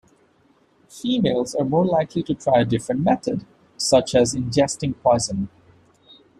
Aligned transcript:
Females 0.89 1.53
are 1.53 1.63
more 1.63 1.85
likely 1.85 2.23
to 2.23 2.33
try 2.33 2.61
a 2.61 2.65
different 2.65 3.01
method, 3.01 3.45
such 3.77 4.15
as 4.15 4.33
ingesting 4.33 4.95
poison. 5.03 5.47